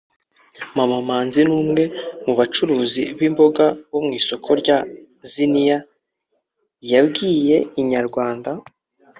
Mama 0.75 0.97
Manzi 1.07 1.41
n’umwe 1.47 1.83
mu 2.25 2.33
bacuruzi 2.39 3.03
b’imboga 3.17 3.65
bo 3.91 3.99
mu 4.05 4.11
isoko 4.19 4.49
rya 4.61 4.77
Ziniya 5.31 5.79
yabwiye 6.91 7.57
inyarwanda 7.81 8.51